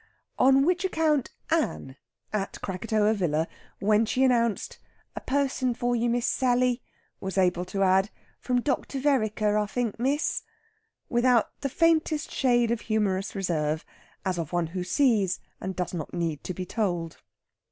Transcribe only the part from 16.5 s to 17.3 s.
be told.